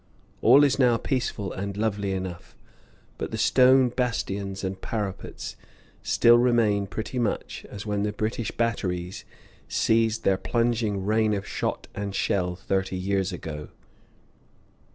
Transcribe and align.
All 0.41 0.63
is 0.63 0.79
now 0.79 0.97
peaceful 0.97 1.53
and 1.53 1.77
lovely 1.77 2.11
enough, 2.11 2.55
but 3.19 3.29
the 3.29 3.37
stone 3.37 3.89
bastions 3.89 4.63
and 4.63 4.81
parapets 4.81 5.55
still 6.01 6.39
remain 6.39 6.87
pretty 6.87 7.19
much 7.19 7.67
as 7.69 7.85
when 7.85 8.01
the 8.01 8.11
British 8.11 8.49
batteries 8.49 9.25
ceased 9.67 10.23
their 10.23 10.37
plunging 10.37 11.05
rain 11.05 11.35
of 11.35 11.47
shot 11.47 11.87
and 11.93 12.15
shell 12.15 12.55
thirty 12.55 12.95
years 12.95 13.31
ago. 13.31 13.67